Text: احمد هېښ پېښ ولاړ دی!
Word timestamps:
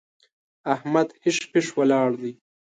احمد 0.73 1.07
هېښ 1.23 1.37
پېښ 1.51 1.67
ولاړ 1.79 2.09
دی! 2.21 2.31